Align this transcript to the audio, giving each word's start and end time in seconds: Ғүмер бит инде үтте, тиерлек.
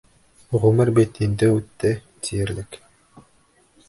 Ғүмер 0.61 0.91
бит 0.99 1.19
инде 1.25 1.49
үтте, 1.57 1.91
тиерлек. 2.29 2.81